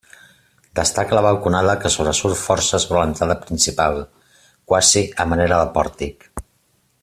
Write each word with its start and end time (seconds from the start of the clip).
Destaca 0.77 1.17
la 1.17 1.21
balconada 1.25 1.75
que 1.83 1.91
sobresurt 1.95 2.39
força 2.45 2.79
sobre 2.85 3.03
l'entrada 3.03 3.37
principal, 3.43 4.01
quasi 4.73 5.05
a 5.25 5.29
manera 5.35 5.61
de 5.63 5.71
pòrtic. 5.77 6.31